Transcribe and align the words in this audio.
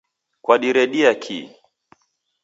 Kwadiredia 0.43 1.11
kii? 1.23 1.45